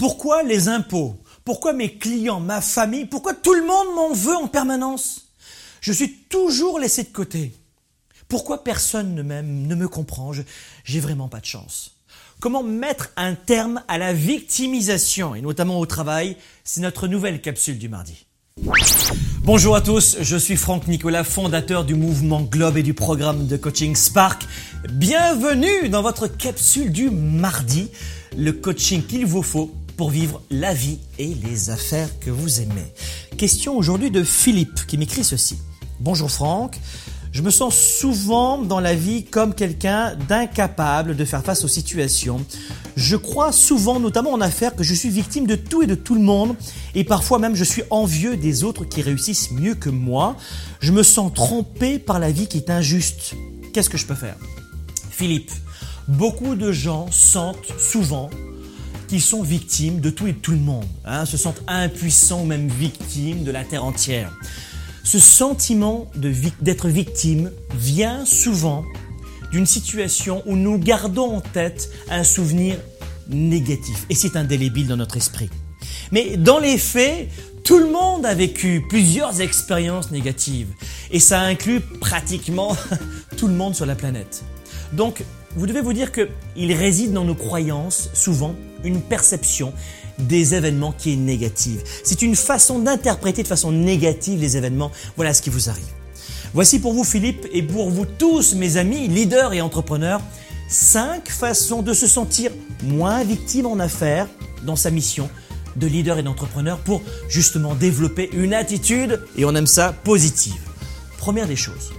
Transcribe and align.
Pourquoi 0.00 0.42
les 0.44 0.68
impôts? 0.68 1.14
Pourquoi 1.44 1.74
mes 1.74 1.92
clients, 1.92 2.40
ma 2.40 2.62
famille? 2.62 3.04
Pourquoi 3.04 3.34
tout 3.34 3.52
le 3.52 3.60
monde 3.60 3.94
m'en 3.94 4.14
veut 4.14 4.34
en 4.34 4.48
permanence? 4.48 5.28
Je 5.82 5.92
suis 5.92 6.10
toujours 6.10 6.78
laissé 6.78 7.02
de 7.02 7.10
côté. 7.10 7.52
Pourquoi 8.26 8.64
personne 8.64 9.14
ne 9.14 9.20
m'aime, 9.20 9.66
ne 9.66 9.74
me 9.74 9.88
comprend? 9.88 10.32
J'ai 10.84 11.00
vraiment 11.00 11.28
pas 11.28 11.40
de 11.40 11.44
chance. 11.44 11.96
Comment 12.40 12.62
mettre 12.62 13.10
un 13.18 13.34
terme 13.34 13.82
à 13.88 13.98
la 13.98 14.14
victimisation, 14.14 15.34
et 15.34 15.42
notamment 15.42 15.78
au 15.78 15.84
travail 15.84 16.38
C'est 16.64 16.80
notre 16.80 17.06
nouvelle 17.06 17.42
capsule 17.42 17.76
du 17.76 17.90
mardi. 17.90 18.24
Bonjour 19.42 19.76
à 19.76 19.80
tous, 19.80 20.16
je 20.20 20.36
suis 20.36 20.56
Franck 20.56 20.86
Nicolas, 20.86 21.24
fondateur 21.24 21.84
du 21.84 21.94
mouvement 21.94 22.40
Globe 22.40 22.78
et 22.78 22.82
du 22.82 22.94
programme 22.94 23.46
de 23.46 23.56
coaching 23.58 23.94
Spark. 23.94 24.46
Bienvenue 24.92 25.88
dans 25.90 26.02
votre 26.02 26.26
capsule 26.26 26.90
du 26.90 27.10
mardi, 27.10 27.90
le 28.36 28.52
coaching 28.52 29.02
qu'il 29.02 29.26
vous 29.26 29.42
faut 29.42 29.74
pour 30.00 30.08
vivre 30.08 30.40
la 30.50 30.72
vie 30.72 30.96
et 31.18 31.34
les 31.44 31.68
affaires 31.68 32.08
que 32.20 32.30
vous 32.30 32.62
aimez. 32.62 32.86
Question 33.36 33.76
aujourd'hui 33.76 34.10
de 34.10 34.22
Philippe 34.22 34.86
qui 34.86 34.96
m'écrit 34.96 35.24
ceci. 35.24 35.58
Bonjour 35.98 36.30
Franck, 36.30 36.78
je 37.32 37.42
me 37.42 37.50
sens 37.50 37.76
souvent 37.76 38.56
dans 38.56 38.80
la 38.80 38.94
vie 38.94 39.24
comme 39.24 39.54
quelqu'un 39.54 40.16
d'incapable 40.26 41.16
de 41.16 41.24
faire 41.26 41.44
face 41.44 41.64
aux 41.64 41.68
situations. 41.68 42.42
Je 42.96 43.14
crois 43.14 43.52
souvent, 43.52 44.00
notamment 44.00 44.32
en 44.32 44.40
affaires, 44.40 44.74
que 44.74 44.84
je 44.84 44.94
suis 44.94 45.10
victime 45.10 45.46
de 45.46 45.54
tout 45.54 45.82
et 45.82 45.86
de 45.86 45.94
tout 45.94 46.14
le 46.14 46.22
monde, 46.22 46.56
et 46.94 47.04
parfois 47.04 47.38
même 47.38 47.54
je 47.54 47.64
suis 47.64 47.82
envieux 47.90 48.38
des 48.38 48.64
autres 48.64 48.86
qui 48.86 49.02
réussissent 49.02 49.50
mieux 49.50 49.74
que 49.74 49.90
moi. 49.90 50.34
Je 50.80 50.92
me 50.92 51.02
sens 51.02 51.30
trompé 51.34 51.98
par 51.98 52.18
la 52.18 52.30
vie 52.32 52.46
qui 52.46 52.56
est 52.56 52.70
injuste. 52.70 53.34
Qu'est-ce 53.74 53.90
que 53.90 53.98
je 53.98 54.06
peux 54.06 54.14
faire? 54.14 54.36
Philippe, 55.10 55.50
beaucoup 56.08 56.54
de 56.54 56.72
gens 56.72 57.06
sentent 57.10 57.78
souvent 57.78 58.30
qu'ils 59.10 59.20
sont 59.20 59.42
victimes 59.42 59.98
de 59.98 60.08
tout 60.08 60.28
et 60.28 60.32
de 60.32 60.38
tout 60.38 60.52
le 60.52 60.58
monde, 60.58 60.86
hein, 61.04 61.26
se 61.26 61.36
sentent 61.36 61.62
impuissants 61.66 62.42
ou 62.42 62.44
même 62.44 62.68
victimes 62.68 63.42
de 63.42 63.50
la 63.50 63.64
terre 63.64 63.84
entière. 63.84 64.32
Ce 65.02 65.18
sentiment 65.18 66.08
d'être 66.14 66.88
victime 66.88 67.50
vient 67.74 68.24
souvent 68.24 68.84
d'une 69.50 69.66
situation 69.66 70.44
où 70.46 70.54
nous 70.54 70.78
gardons 70.78 71.38
en 71.38 71.40
tête 71.40 71.90
un 72.08 72.22
souvenir 72.22 72.76
négatif. 73.28 74.06
Et 74.10 74.14
c'est 74.14 74.36
indélébile 74.36 74.86
dans 74.86 74.96
notre 74.96 75.16
esprit. 75.16 75.50
Mais 76.12 76.36
dans 76.36 76.60
les 76.60 76.78
faits, 76.78 77.28
tout 77.64 77.78
le 77.78 77.90
monde 77.90 78.24
a 78.24 78.34
vécu 78.34 78.84
plusieurs 78.88 79.40
expériences 79.40 80.12
négatives. 80.12 80.68
Et 81.10 81.18
ça 81.18 81.40
inclut 81.40 81.80
pratiquement 81.80 82.76
tout 83.36 83.48
le 83.48 83.54
monde 83.54 83.74
sur 83.74 83.86
la 83.86 83.96
planète. 83.96 84.44
Donc, 84.92 85.24
vous 85.56 85.66
devez 85.66 85.80
vous 85.80 85.94
dire 85.94 86.12
qu'il 86.12 86.72
réside 86.72 87.12
dans 87.12 87.24
nos 87.24 87.34
croyances, 87.34 88.08
souvent, 88.14 88.54
une 88.84 89.00
perception 89.00 89.72
des 90.18 90.54
événements 90.54 90.92
qui 90.92 91.12
est 91.12 91.16
négative. 91.16 91.82
C'est 92.04 92.22
une 92.22 92.36
façon 92.36 92.78
d'interpréter 92.78 93.42
de 93.42 93.48
façon 93.48 93.72
négative 93.72 94.40
les 94.40 94.56
événements. 94.56 94.90
Voilà 95.16 95.34
ce 95.34 95.42
qui 95.42 95.50
vous 95.50 95.68
arrive. 95.68 95.84
Voici 96.52 96.80
pour 96.80 96.92
vous 96.92 97.04
Philippe 97.04 97.46
et 97.52 97.62
pour 97.62 97.90
vous 97.90 98.06
tous 98.06 98.54
mes 98.54 98.76
amis, 98.76 99.08
leaders 99.08 99.52
et 99.52 99.60
entrepreneurs, 99.60 100.20
cinq 100.68 101.28
façons 101.28 101.82
de 101.82 101.92
se 101.92 102.06
sentir 102.06 102.50
moins 102.82 103.22
victime 103.22 103.66
en 103.66 103.78
affaires 103.78 104.26
dans 104.64 104.76
sa 104.76 104.90
mission 104.90 105.28
de 105.76 105.86
leader 105.86 106.18
et 106.18 106.22
d'entrepreneur 106.22 106.78
pour 106.78 107.02
justement 107.28 107.74
développer 107.74 108.30
une 108.32 108.54
attitude, 108.54 109.20
et 109.36 109.44
on 109.44 109.54
aime 109.54 109.66
ça, 109.66 109.92
positive. 110.04 110.60
Première 111.18 111.46
des 111.46 111.56
choses, 111.56 111.92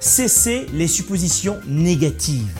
cesser 0.00 0.66
les 0.72 0.88
suppositions 0.88 1.58
négatives. 1.68 2.50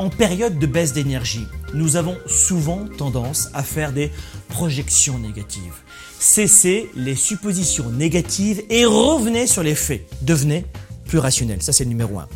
En 0.00 0.08
période 0.08 0.58
de 0.58 0.64
baisse 0.64 0.94
d'énergie, 0.94 1.46
nous 1.74 1.96
avons 1.96 2.16
souvent 2.26 2.86
tendance 2.96 3.50
à 3.52 3.62
faire 3.62 3.92
des 3.92 4.10
projections 4.48 5.18
négatives. 5.18 5.74
Cessez 6.18 6.90
les 6.96 7.14
suppositions 7.14 7.90
négatives 7.90 8.62
et 8.70 8.86
revenez 8.86 9.46
sur 9.46 9.62
les 9.62 9.74
faits. 9.74 10.08
Devenez 10.22 10.64
plus 11.04 11.18
rationnel. 11.18 11.60
Ça, 11.62 11.74
c'est 11.74 11.84
le 11.84 11.90
numéro 11.90 12.18
un. 12.18 12.28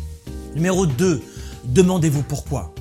Numéro 0.53 0.85
2, 0.85 1.23
demandez-vous 1.63 2.21
pourquoi. 2.21 2.71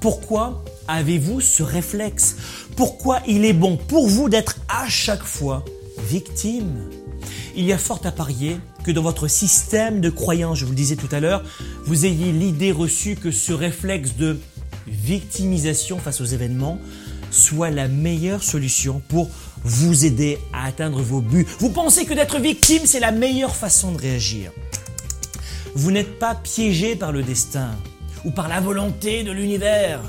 Pourquoi 0.00 0.62
avez-vous 0.86 1.40
ce 1.40 1.64
réflexe? 1.64 2.36
Pourquoi 2.76 3.18
il 3.26 3.44
est 3.44 3.52
bon 3.52 3.76
pour 3.76 4.06
vous 4.06 4.28
d'être 4.28 4.58
à 4.68 4.88
chaque 4.88 5.24
fois 5.24 5.64
victime? 6.08 6.88
Il 7.56 7.64
y 7.64 7.72
a 7.72 7.78
fort 7.78 8.00
à 8.04 8.12
parier 8.12 8.60
que 8.84 8.92
dans 8.92 9.02
votre 9.02 9.26
système 9.26 10.00
de 10.00 10.08
croyance, 10.08 10.58
je 10.58 10.64
vous 10.64 10.70
le 10.70 10.76
disais 10.76 10.94
tout 10.94 11.08
à 11.10 11.18
l'heure, 11.18 11.42
vous 11.88 12.04
ayez 12.04 12.32
l'idée 12.32 12.70
reçue 12.70 13.16
que 13.16 13.30
ce 13.30 13.50
réflexe 13.50 14.14
de 14.14 14.38
victimisation 14.86 15.98
face 15.98 16.20
aux 16.20 16.26
événements 16.26 16.78
soit 17.30 17.70
la 17.70 17.88
meilleure 17.88 18.42
solution 18.42 19.00
pour 19.08 19.30
vous 19.64 20.04
aider 20.04 20.38
à 20.52 20.66
atteindre 20.66 21.00
vos 21.00 21.22
buts. 21.22 21.46
Vous 21.60 21.70
pensez 21.70 22.04
que 22.04 22.12
d'être 22.12 22.40
victime, 22.40 22.82
c'est 22.84 23.00
la 23.00 23.10
meilleure 23.10 23.56
façon 23.56 23.92
de 23.92 23.96
réagir. 24.02 24.52
Vous 25.74 25.90
n'êtes 25.90 26.18
pas 26.18 26.34
piégé 26.34 26.94
par 26.94 27.10
le 27.10 27.22
destin 27.22 27.70
ou 28.22 28.32
par 28.32 28.48
la 28.48 28.60
volonté 28.60 29.24
de 29.24 29.32
l'univers. 29.32 30.02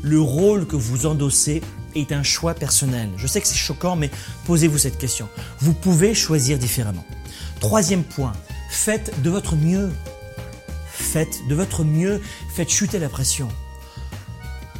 Le 0.00 0.22
rôle 0.22 0.66
que 0.66 0.76
vous 0.76 1.04
endossez 1.04 1.60
est 1.94 2.10
un 2.10 2.22
choix 2.22 2.54
personnel. 2.54 3.10
Je 3.18 3.26
sais 3.26 3.42
que 3.42 3.48
c'est 3.48 3.54
choquant, 3.54 3.96
mais 3.96 4.10
posez-vous 4.46 4.78
cette 4.78 4.96
question. 4.96 5.28
Vous 5.60 5.74
pouvez 5.74 6.14
choisir 6.14 6.56
différemment. 6.56 7.04
Troisième 7.60 8.02
point, 8.02 8.32
faites 8.70 9.12
de 9.20 9.28
votre 9.28 9.56
mieux. 9.56 9.90
Faites 11.12 11.46
de 11.48 11.54
votre 11.54 11.84
mieux, 11.84 12.20
faites 12.54 12.68
chuter 12.68 12.98
la 12.98 13.08
pression. 13.08 13.48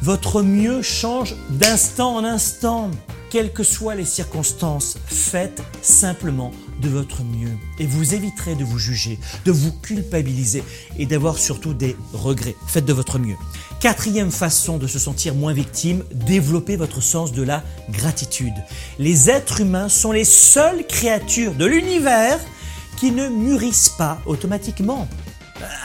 Votre 0.03 0.43
mieux 0.43 0.83
change 0.83 1.35
d'instant 1.49 2.17
en 2.17 2.23
instant. 2.23 2.91
Quelles 3.31 3.51
que 3.51 3.63
soient 3.63 3.95
les 3.95 4.05
circonstances, 4.05 4.97
faites 5.07 5.63
simplement 5.81 6.51
de 6.81 6.87
votre 6.87 7.23
mieux. 7.23 7.57
Et 7.79 7.87
vous 7.87 8.13
éviterez 8.13 8.53
de 8.53 8.63
vous 8.63 8.77
juger, 8.77 9.17
de 9.43 9.51
vous 9.51 9.71
culpabiliser 9.71 10.63
et 10.99 11.07
d'avoir 11.07 11.39
surtout 11.39 11.73
des 11.73 11.97
regrets. 12.13 12.55
Faites 12.67 12.85
de 12.85 12.93
votre 12.93 13.17
mieux. 13.17 13.35
Quatrième 13.79 14.31
façon 14.31 14.77
de 14.77 14.85
se 14.85 14.99
sentir 14.99 15.33
moins 15.33 15.53
victime, 15.53 16.03
développez 16.13 16.75
votre 16.75 17.01
sens 17.01 17.31
de 17.31 17.41
la 17.41 17.63
gratitude. 17.89 18.53
Les 18.99 19.31
êtres 19.31 19.61
humains 19.61 19.89
sont 19.89 20.11
les 20.11 20.25
seules 20.25 20.85
créatures 20.85 21.55
de 21.55 21.65
l'univers 21.65 22.39
qui 22.97 23.09
ne 23.11 23.29
mûrissent 23.29 23.95
pas 23.97 24.19
automatiquement. 24.27 25.07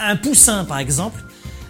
Un 0.03 0.17
poussin, 0.17 0.65
par 0.65 0.79
exemple, 0.79 1.23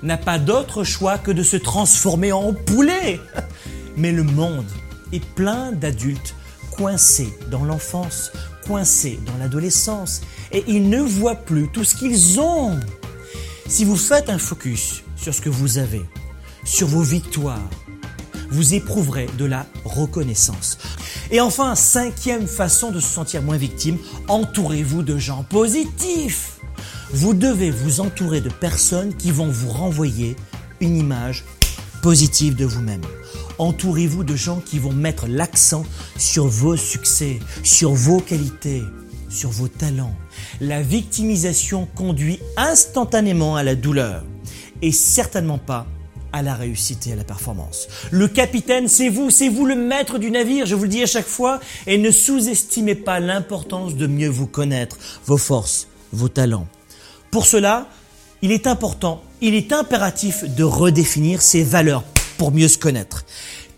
n'a 0.02 0.16
pas 0.16 0.38
d'autre 0.38 0.84
choix 0.84 1.18
que 1.18 1.30
de 1.30 1.42
se 1.42 1.56
transformer 1.56 2.32
en 2.32 2.52
poulet. 2.52 3.20
Mais 3.96 4.12
le 4.12 4.22
monde 4.22 4.66
est 5.12 5.24
plein 5.24 5.72
d'adultes 5.72 6.34
coincés 6.72 7.32
dans 7.50 7.64
l'enfance, 7.64 8.32
coincés 8.66 9.20
dans 9.26 9.36
l'adolescence, 9.38 10.22
et 10.52 10.64
ils 10.66 10.88
ne 10.88 11.00
voient 11.00 11.36
plus 11.36 11.68
tout 11.68 11.84
ce 11.84 11.94
qu'ils 11.94 12.40
ont. 12.40 12.78
Si 13.66 13.84
vous 13.84 13.96
faites 13.96 14.28
un 14.28 14.38
focus 14.38 15.02
sur 15.16 15.32
ce 15.32 15.40
que 15.40 15.48
vous 15.48 15.78
avez, 15.78 16.04
sur 16.64 16.88
vos 16.88 17.02
victoires, 17.02 17.70
vous 18.50 18.74
éprouverez 18.74 19.28
de 19.38 19.44
la 19.44 19.66
reconnaissance. 19.84 20.78
Et 21.30 21.40
enfin, 21.40 21.74
cinquième 21.74 22.46
façon 22.46 22.90
de 22.90 23.00
se 23.00 23.08
sentir 23.08 23.42
moins 23.42 23.56
victime, 23.56 23.98
entourez-vous 24.28 25.02
de 25.02 25.16
gens 25.16 25.44
positifs. 25.44 26.53
Vous 27.16 27.32
devez 27.32 27.70
vous 27.70 28.00
entourer 28.00 28.40
de 28.40 28.48
personnes 28.48 29.14
qui 29.14 29.30
vont 29.30 29.46
vous 29.46 29.68
renvoyer 29.68 30.34
une 30.80 30.96
image 30.96 31.44
positive 32.02 32.56
de 32.56 32.64
vous-même. 32.64 33.02
Entourez-vous 33.58 34.24
de 34.24 34.34
gens 34.34 34.58
qui 34.58 34.80
vont 34.80 34.92
mettre 34.92 35.28
l'accent 35.28 35.84
sur 36.18 36.48
vos 36.48 36.76
succès, 36.76 37.38
sur 37.62 37.92
vos 37.92 38.18
qualités, 38.18 38.82
sur 39.28 39.50
vos 39.50 39.68
talents. 39.68 40.16
La 40.60 40.82
victimisation 40.82 41.86
conduit 41.94 42.40
instantanément 42.56 43.54
à 43.54 43.62
la 43.62 43.76
douleur 43.76 44.24
et 44.82 44.90
certainement 44.90 45.58
pas 45.58 45.86
à 46.32 46.42
la 46.42 46.56
réussite 46.56 47.06
et 47.06 47.12
à 47.12 47.16
la 47.16 47.22
performance. 47.22 47.86
Le 48.10 48.26
capitaine, 48.26 48.88
c'est 48.88 49.08
vous, 49.08 49.30
c'est 49.30 49.48
vous 49.48 49.66
le 49.66 49.76
maître 49.76 50.18
du 50.18 50.32
navire, 50.32 50.66
je 50.66 50.74
vous 50.74 50.82
le 50.82 50.88
dis 50.88 51.04
à 51.04 51.06
chaque 51.06 51.28
fois, 51.28 51.60
et 51.86 51.96
ne 51.96 52.10
sous-estimez 52.10 52.96
pas 52.96 53.20
l'importance 53.20 53.94
de 53.94 54.08
mieux 54.08 54.28
vous 54.28 54.48
connaître, 54.48 54.98
vos 55.26 55.38
forces, 55.38 55.86
vos 56.12 56.28
talents. 56.28 56.66
Pour 57.34 57.48
cela, 57.48 57.88
il 58.42 58.52
est 58.52 58.68
important, 58.68 59.20
il 59.40 59.56
est 59.56 59.72
impératif 59.72 60.44
de 60.44 60.62
redéfinir 60.62 61.42
ses 61.42 61.64
valeurs 61.64 62.04
pour 62.38 62.52
mieux 62.52 62.68
se 62.68 62.78
connaître. 62.78 63.24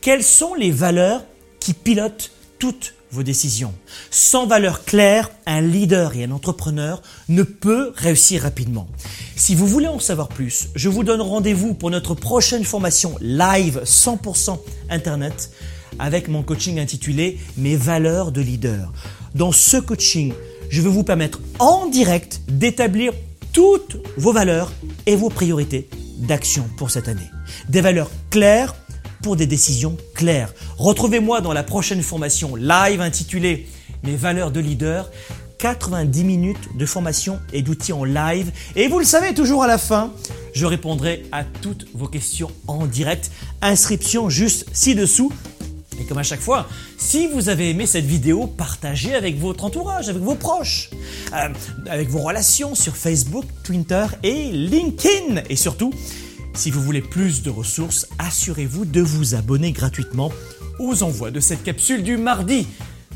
Quelles 0.03 0.23
sont 0.23 0.53
les 0.53 0.71
valeurs 0.71 1.25
qui 1.59 1.73
pilotent 1.73 2.33
toutes 2.59 2.93
vos 3.11 3.23
décisions? 3.23 3.73
Sans 4.11 4.47
valeur 4.47 4.85
claire, 4.85 5.31
un 5.47 5.63
leader 5.63 6.15
et 6.17 6.25
un 6.25 6.33
entrepreneur 6.33 7.01
ne 7.31 7.45
peut 7.45 7.95
réussir 7.97 8.43
rapidement. 8.43 8.89
Si 9.37 9.55
vous 9.55 9.67
voulez 9.67 9.89
en 9.89 10.01
savoir 10.01 10.29
plus, 10.29 10.69
je 10.75 10.91
vous 10.91 11.03
donne 11.03 11.23
rendez-vous 11.23 11.73
pour 11.73 11.91
notre 11.91 12.15
prochaine 12.15 12.65
formation 12.65 13.15
live 13.23 13.81
100% 13.87 14.59
Internet 14.91 15.51
avec 15.99 16.29
mon 16.29 16.43
coaching 16.43 16.79
intitulé 16.79 17.39
Mes 17.57 17.77
valeurs 17.77 18.33
de 18.33 18.43
leader. 18.43 18.93
Dans 19.35 19.51
ce 19.51 19.79
coaching, 19.79 20.35
je 20.69 20.83
vais 20.83 20.91
vous 20.91 21.05
permettre 21.05 21.41
en 21.59 21.87
direct 21.87 22.43
d'établir 22.49 23.15
toutes 23.57 23.97
vos 24.19 24.35
valeurs 24.35 24.71
et 25.07 25.17
vos 25.17 25.31
priorités 25.31 25.89
d'action 26.19 26.69
pour 26.77 26.91
cette 26.91 27.09
année. 27.09 27.31
Des 27.71 27.81
valeurs 27.81 28.11
claires 28.29 28.75
pour 29.23 29.35
des 29.35 29.47
décisions 29.47 29.97
claires. 30.15 30.53
Retrouvez-moi 30.77 31.41
dans 31.41 31.55
la 31.55 31.63
prochaine 31.63 32.03
formation 32.03 32.55
live 32.55 33.01
intitulée 33.01 33.67
Mes 34.03 34.15
valeurs 34.15 34.51
de 34.51 34.61
leader. 34.61 35.11
90 35.59 36.23
minutes 36.25 36.77
de 36.77 36.85
formation 36.85 37.41
et 37.55 37.63
d'outils 37.63 37.95
en 37.95 38.05
live. 38.05 38.53
Et 38.75 38.89
vous 38.89 38.99
le 38.99 39.07
savez, 39.07 39.33
toujours 39.33 39.63
à 39.63 39.67
la 39.67 39.79
fin, 39.79 40.13
je 40.53 40.67
répondrai 40.67 41.23
à 41.33 41.43
toutes 41.43 41.87
vos 41.95 42.09
questions 42.09 42.51
en 42.67 42.85
direct. 42.85 43.31
Inscription 43.63 44.29
juste 44.29 44.67
ci-dessous. 44.75 45.33
Comme 46.09 46.19
à 46.19 46.23
chaque 46.23 46.41
fois, 46.41 46.69
si 46.99 47.27
vous 47.27 47.49
avez 47.49 47.71
aimé 47.71 47.87
cette 47.87 48.05
vidéo, 48.05 48.47
partagez 48.47 49.15
avec 49.15 49.39
votre 49.39 49.65
entourage, 49.65 50.09
avec 50.09 50.23
vos 50.23 50.35
proches, 50.35 50.91
euh, 51.33 51.49
avec 51.89 52.09
vos 52.09 52.21
relations 52.21 52.75
sur 52.75 52.97
Facebook, 52.97 53.45
Twitter 53.65 54.07
et 54.23 54.51
LinkedIn. 54.53 55.43
Et 55.51 55.57
surtout, 55.57 55.93
si 56.55 56.71
vous 56.71 56.81
voulez 56.81 57.03
plus 57.03 57.43
de 57.43 57.51
ressources, 57.51 58.07
assurez-vous 58.19 58.85
de 58.85 59.01
vous 59.01 59.35
abonner 59.35 59.73
gratuitement 59.73 60.33
aux 60.79 61.03
envois 61.03 61.31
de 61.31 61.41
cette 61.41 61.65
capsule 61.65 62.03
du 62.03 62.17
mardi. 62.17 62.67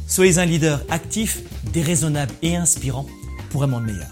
Soyez 0.07 0.39
un 0.39 0.45
leader 0.45 0.83
actif, 0.91 1.41
déraisonnable 1.73 2.33
et 2.43 2.57
inspirant 2.57 3.07
pour 3.51 3.63
un 3.63 3.69
monde 3.69 3.85
meilleur. 3.85 4.09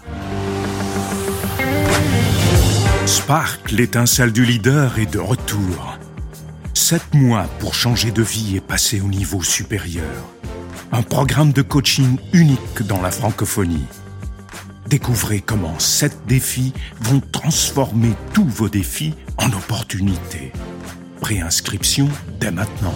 Spark, 3.05 3.71
l'étincelle 3.71 4.31
du 4.31 4.45
leader, 4.45 4.97
est 4.99 5.11
de 5.11 5.19
retour. 5.19 5.98
Sept 6.79 7.13
mois 7.13 7.43
pour 7.59 7.75
changer 7.75 8.09
de 8.09 8.23
vie 8.23 8.55
et 8.55 8.61
passer 8.61 9.01
au 9.01 9.09
niveau 9.09 9.43
supérieur. 9.43 10.23
Un 10.93 11.01
programme 11.01 11.51
de 11.51 11.61
coaching 11.61 12.17
unique 12.31 12.83
dans 12.87 13.01
la 13.01 13.11
francophonie. 13.11 13.85
Découvrez 14.87 15.41
comment 15.41 15.77
sept 15.77 16.17
défis 16.25 16.73
vont 17.01 17.19
transformer 17.19 18.13
tous 18.33 18.47
vos 18.47 18.69
défis 18.69 19.13
en 19.37 19.51
opportunités. 19.51 20.53
Préinscription 21.19 22.07
dès 22.39 22.49
maintenant. 22.49 22.95